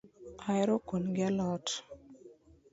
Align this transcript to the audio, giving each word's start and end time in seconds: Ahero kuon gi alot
Ahero 0.45 0.75
kuon 0.87 1.03
gi 1.15 1.23
alot 1.29 1.65